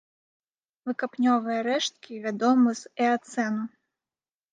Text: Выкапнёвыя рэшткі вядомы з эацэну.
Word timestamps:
Выкапнёвыя 0.89 1.59
рэшткі 1.67 2.13
вядомы 2.23 2.71
з 2.81 3.11
эацэну. 3.11 3.63